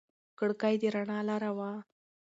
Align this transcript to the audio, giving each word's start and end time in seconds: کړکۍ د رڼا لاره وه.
کړکۍ 0.39 0.75
د 0.81 0.83
رڼا 0.95 1.19
لاره 1.29 1.51
وه. 1.57 1.71